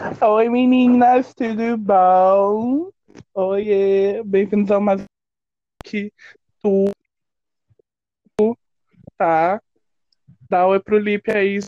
[0.00, 2.90] Oi meninas, tudo bom?
[3.34, 5.04] Oiê, bem-vindos a mais
[5.84, 6.10] que
[6.62, 6.86] tu
[9.18, 9.60] tá?
[10.48, 11.58] Dá oi pro Lipe aí.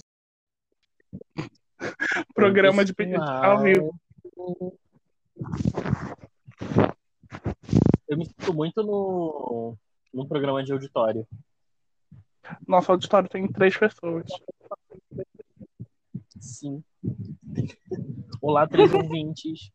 [2.35, 3.95] Programa de pedido ao vivo.
[8.09, 9.77] Eu me sinto muito no,
[10.13, 11.29] no programa de auditório.
[12.67, 14.27] Nosso auditório tem três pessoas.
[16.41, 16.83] Sim.
[18.43, 19.71] Olá, três ouvintes.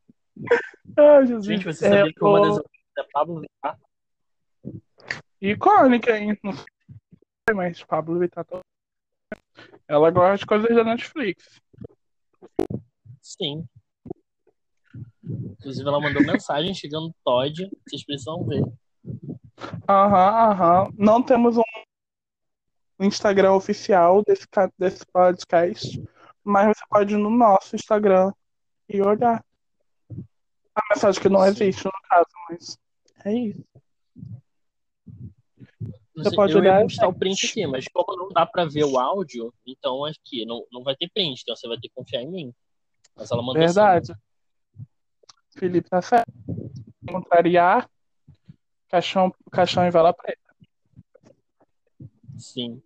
[0.98, 1.46] Ai, Jesus.
[1.46, 3.80] Gente, você sabia É, que uma das ouvintes é Pablo Vittar?
[5.42, 6.38] Icônica, hein?
[6.44, 6.66] Não sei,
[7.56, 8.44] mas Pablo Vittar.
[8.44, 8.60] tá-
[9.88, 11.62] Ela gosta de coisas da Netflix.
[13.22, 13.66] Sim.
[15.24, 17.70] Inclusive, ela mandou mensagem chegando Todd.
[17.88, 18.64] Vocês precisam ver.
[19.88, 20.92] Aham, aham.
[20.98, 21.64] Não temos um
[23.00, 24.46] Instagram oficial desse,
[24.78, 26.04] desse podcast,
[26.44, 28.34] mas você pode ir no nosso Instagram
[28.90, 29.44] e olhar.
[30.76, 31.48] A mensagem que não Sim.
[31.50, 32.78] existe, no caso, mas
[33.26, 33.66] é isso.
[36.16, 38.98] Você pode eu olhar, postar o print aqui, mas como não dá pra ver o
[38.98, 42.32] áudio, então aqui não, não vai ter print, então você vai ter que confiar em
[42.32, 42.54] mim.
[43.16, 44.14] Mas ela mandou Verdade.
[45.52, 46.32] Felipe tá certo.
[47.08, 47.90] Contrariar,
[48.90, 50.42] caixão, caixão em vela preta.
[52.38, 52.82] Sim.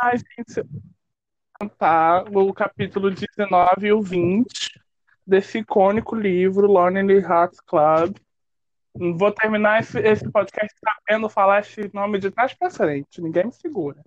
[0.00, 0.68] Ai, gente,
[1.68, 4.80] tá o capítulo 19 e o 20
[5.26, 8.16] desse icônico livro, Lonely Hearts Club.
[8.94, 13.20] Vou terminar esse, esse podcast sabendo falar esse nome de trás pra frente.
[13.20, 14.00] Ninguém me segura.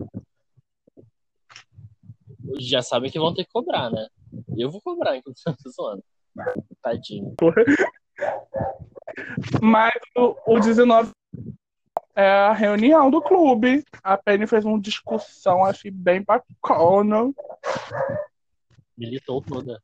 [2.58, 4.06] Já sabem que vão ter que cobrar, né?
[4.56, 6.04] Eu vou cobrar, enquanto eu tô zoando.
[6.82, 7.34] Tadinho.
[9.62, 11.12] Mas o, o 19
[12.14, 13.84] é a reunião do clube.
[14.02, 17.32] A Penny fez uma discussão, achei bem bacana.
[18.96, 19.82] Militou toda.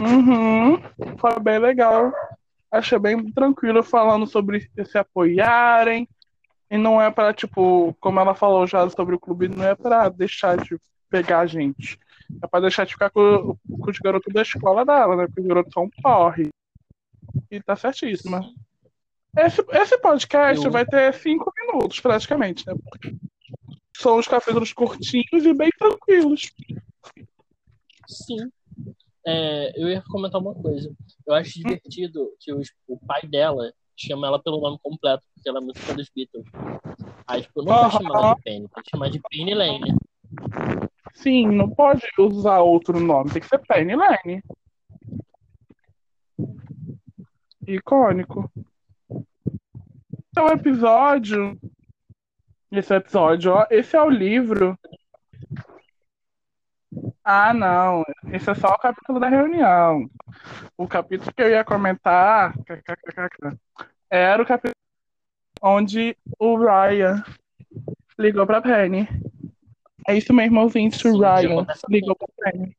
[0.00, 0.78] Uhum,
[1.18, 2.12] foi bem legal.
[2.70, 6.08] Achei bem tranquilo falando sobre se apoiarem.
[6.70, 10.08] E não é pra, tipo, como ela falou já sobre o clube, não é pra
[10.08, 10.76] deixar de
[11.08, 11.98] pegar a gente.
[12.42, 15.26] É pra deixar de ficar com, com os garotos da escola dela, né?
[15.26, 16.48] Porque os garotos são porre.
[17.50, 18.44] E tá certíssima.
[19.36, 22.74] Esse, esse podcast Eu- vai ter cinco minutos, praticamente, né?
[22.88, 23.14] Porque
[23.96, 26.52] são os capítulos curtinhos e bem tranquilos.
[28.06, 28.50] Sim.
[29.26, 30.92] É, eu ia comentar uma coisa.
[31.26, 35.58] Eu acho divertido que os- o pai dela chama ela pelo nome completo, porque ela
[35.60, 36.44] é fã dos Beatles.
[37.26, 37.90] Aí, tipo, não Aham.
[37.90, 39.94] chamar ela de Penny, tem que chamar de Penny Lane.
[41.14, 44.42] Sim, não pode usar outro nome, tem que ser Penny Lane.
[47.66, 48.50] Icônico.
[50.34, 51.56] Então, o episódio.
[52.72, 53.66] Esse é o episódio, ó.
[53.70, 54.76] Esse é o livro.
[57.22, 58.02] Ah, não.
[58.32, 60.10] Esse é só o capítulo da reunião.
[60.76, 62.52] O capítulo que eu ia comentar
[64.10, 64.74] era o capítulo
[65.62, 67.22] onde o Ryan
[68.18, 69.06] ligou pra Penny.
[70.04, 71.06] É isso mesmo, ouvinte.
[71.06, 72.76] O Ryan ligou pra Penny.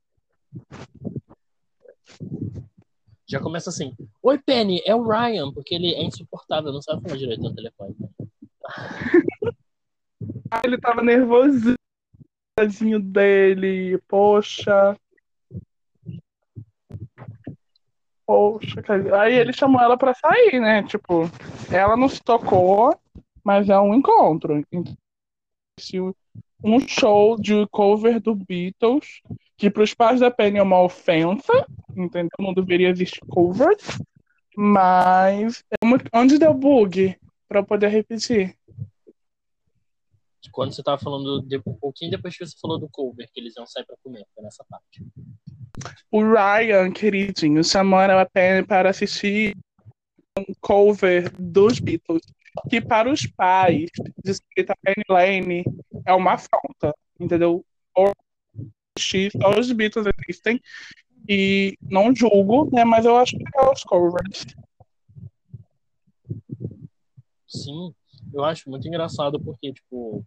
[3.27, 7.17] Já começa assim: Oi, Penny, é o Ryan, porque ele é insuportável, não sabe falar
[7.17, 7.95] direito no telefone.
[10.51, 11.75] Ah, Ele tava nervosinho
[13.01, 13.97] dele.
[14.07, 14.95] Poxa.
[18.25, 18.81] Poxa.
[19.19, 20.83] Aí ele chamou ela pra sair, né?
[20.83, 21.29] Tipo,
[21.71, 22.97] ela não se tocou,
[23.43, 24.63] mas é um encontro.
[25.79, 29.21] Se Um show de cover do Beatles,
[29.57, 32.29] que pros pais da Penny é uma ofensa, entendeu?
[32.39, 33.99] Não deveria existir covers.
[34.55, 37.15] Mas é muito- onde deu bug
[37.47, 38.55] pra eu poder repetir?
[40.51, 43.55] Quando você tava falando, de, um pouquinho depois que você falou do cover, que eles
[43.57, 45.03] iam sair pra comer, foi nessa parte.
[46.09, 49.53] O Ryan, queridinho, chamou a Penny para assistir
[50.37, 52.21] um cover dos Beatles,
[52.69, 53.89] que para os pais
[54.23, 55.63] de escrita Penny Lane
[56.05, 57.65] é uma afronta, entendeu?
[57.93, 58.13] Ou
[58.97, 60.61] só os Beatles existem
[61.27, 62.85] e não julgo, né?
[62.85, 64.45] Mas eu acho que é os covers.
[67.47, 67.93] Sim,
[68.33, 70.25] eu acho muito engraçado porque, tipo.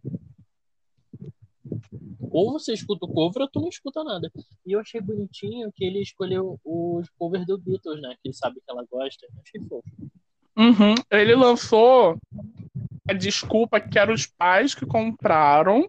[2.31, 4.31] Ou você escuta o cover ou tu não escuta nada.
[4.65, 8.15] E eu achei bonitinho que ele escolheu os covers do Beatles, né?
[8.21, 9.25] Que ele sabe que ela gosta.
[9.25, 9.89] Eu achei fofo.
[10.55, 10.93] Uhum.
[11.09, 12.17] Ele lançou
[13.09, 15.87] a desculpa que eram os pais que compraram,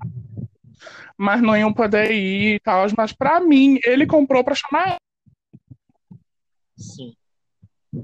[1.17, 2.87] mas não iam poder ir e tal.
[2.97, 4.97] Mas pra mim, ele comprou pra chamar
[6.77, 7.15] Sim.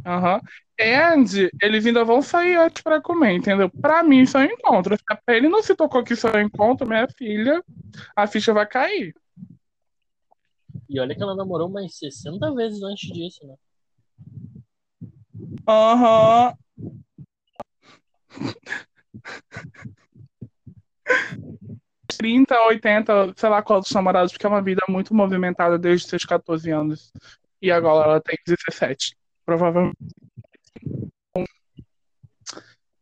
[0.04, 0.40] Aham.
[0.78, 1.24] And
[1.62, 3.70] eles ainda vão sair antes pra comer, entendeu?
[3.70, 4.96] Pra mim, isso é um encontro.
[5.24, 7.62] Penny não se tocou que isso é um encontro, minha filha,
[8.14, 9.14] a ficha vai cair.
[10.88, 13.54] E olha que ela namorou umas 60 vezes antes disso, né?
[15.66, 16.54] Aham.
[22.16, 26.70] 30, 80, sei lá quantos namorados, porque é uma vida muito movimentada desde seus 14
[26.70, 27.12] anos.
[27.60, 29.16] E agora ela tem 17.
[29.44, 29.96] Provavelmente.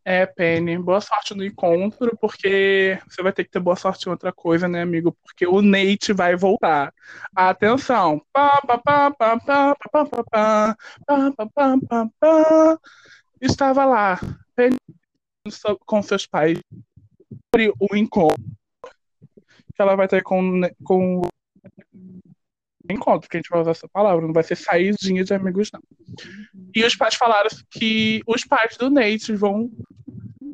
[0.06, 4.10] É, Penny, boa sorte no encontro, porque você vai ter que ter boa sorte em
[4.10, 5.16] outra coisa, né, amigo?
[5.24, 6.92] Porque o Nate vai voltar.
[7.34, 8.20] Atenção!
[13.40, 14.20] Estava lá,
[14.54, 14.76] Penny,
[15.86, 16.58] com seus pais,
[17.50, 18.44] sobre o encontro
[19.74, 21.22] que ela vai ter com, com
[22.90, 25.80] encontro, que a gente vai usar essa palavra, não vai ser saidinha de amigos, não.
[26.74, 29.70] E os pais falaram que os pais do Nate vão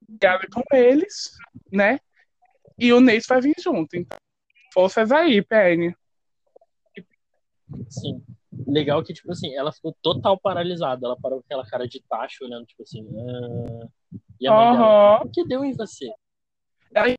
[0.09, 1.33] ligar com eles,
[1.73, 1.99] né?
[2.79, 3.97] E o Nate vai vir junto.
[3.97, 4.19] Então,
[4.73, 5.95] forças aí, Penny.
[7.89, 8.23] Sim.
[8.67, 11.07] Legal que, tipo assim, ela ficou total paralisada.
[11.07, 13.07] Ela parou com aquela cara de tacho, olhando, tipo assim.
[13.17, 13.89] Ah...
[14.41, 16.11] E a mãe dela, o que deu em você?
[16.95, 17.17] Aí-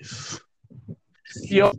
[0.00, 0.44] Isso.
[1.50, 1.72] E eu.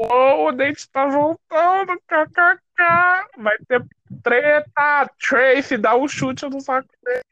[0.00, 3.38] Oh, o Nate tá voltando, kkk.
[3.38, 3.86] Vai ter
[4.22, 5.10] treta.
[5.18, 7.22] Tracy, dá um chute no saco dele.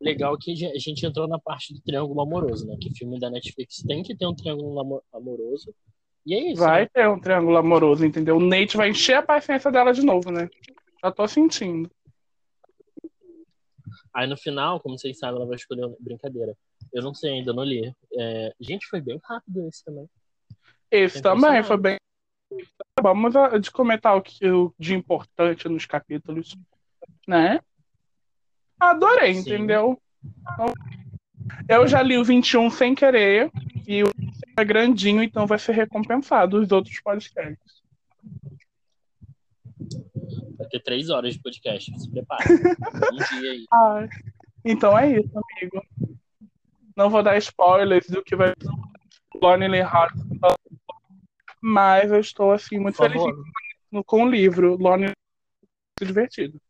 [0.00, 2.76] Legal que a gente entrou na parte do triângulo amoroso, né?
[2.80, 5.74] Que filme da Netflix tem que ter um triângulo amo- amoroso.
[6.24, 6.60] E é isso.
[6.60, 6.90] Vai né?
[6.92, 8.36] ter um triângulo amoroso, entendeu?
[8.36, 10.48] O Nate vai encher a paciência dela de novo, né?
[11.02, 11.90] Já tô sentindo.
[14.14, 16.56] Aí no final, como vocês sabem, ela vai escolher brincadeira.
[16.92, 17.92] Eu não sei ainda, não li.
[18.14, 20.08] É, Gente, foi bem rápido esse também.
[20.90, 21.96] Esse também foi bem.
[23.02, 26.56] Vamos a- de comentar o que o de importante nos capítulos,
[27.26, 27.60] né?
[28.80, 29.40] Adorei, Sim.
[29.40, 30.00] entendeu?
[31.68, 33.50] Eu já li o 21 sem querer
[33.86, 34.08] e o
[34.56, 37.82] é grandinho, então vai ser recompensado os outros podcasts.
[40.56, 42.00] Vai ter três horas de podcast.
[42.00, 42.44] Se prepara.
[43.12, 43.64] um dia aí.
[43.72, 44.08] Ai,
[44.64, 45.82] então é isso, amigo.
[46.98, 48.68] Não vou dar spoilers do que vai ser
[49.40, 50.20] Lonely Hearts,
[51.60, 53.22] mas eu estou assim muito feliz
[54.04, 56.60] com o livro Lonely Hearts divertido.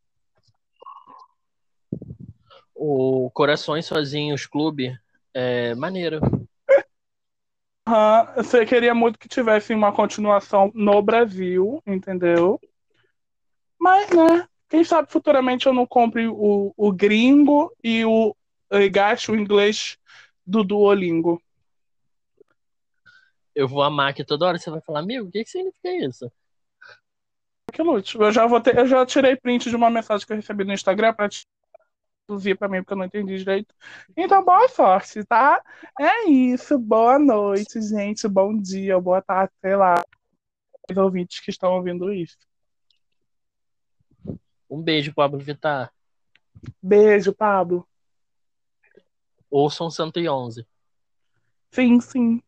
[2.75, 4.95] O Corações Sozinhos Clube
[5.33, 6.19] é maneiro.
[7.87, 12.61] Aham, Você queria muito que tivesse uma continuação no Brasil, entendeu?
[13.79, 14.47] Mas, né?
[14.69, 18.35] Quem sabe futuramente eu não compre o, o gringo e o
[18.71, 19.97] e gaste o inglês
[20.45, 21.41] do Duolingo.
[23.55, 26.31] Eu vou amar que toda hora você vai falar, amigo, o que, que significa isso?
[27.71, 28.17] Que lute.
[28.17, 30.73] Eu já vou ter, eu já tirei print de uma mensagem que eu recebi no
[30.73, 31.29] Instagram para
[32.27, 33.73] traduzir para mim porque eu não entendi direito.
[34.15, 35.61] Então, boa sorte, tá?
[35.99, 36.77] É isso.
[36.77, 38.27] Boa noite, gente.
[38.27, 40.03] Bom dia, boa tarde, sei lá.
[40.89, 42.37] Os ouvintes que estão ouvindo isso.
[44.69, 45.91] Um beijo, Pablo Vittar.
[46.81, 47.88] Beijo, Pablo.
[49.51, 50.65] Ouçam 111.
[51.71, 52.41] Sim, sim.